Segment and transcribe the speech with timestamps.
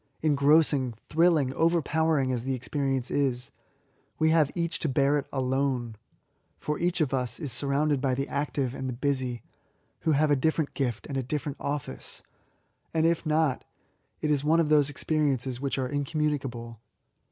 [0.23, 3.51] Engrossing; thrilling^ overpowering as the experience is,
[4.17, 5.95] we have each to bear it alone;
[6.57, 9.41] for each of us is surrounded by the active and the busy^
[9.99, 12.23] who have a different gift and a different office;—
[12.95, 13.61] and if not^
[14.21, 16.79] it is one of those experiences which are incommunicable.